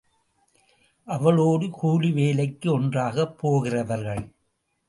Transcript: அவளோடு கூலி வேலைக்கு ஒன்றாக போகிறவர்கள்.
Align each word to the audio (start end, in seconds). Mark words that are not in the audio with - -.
அவளோடு 1.07 1.69
கூலி 1.69 2.11
வேலைக்கு 2.11 2.71
ஒன்றாக 2.71 3.27
போகிறவர்கள். 3.27 4.23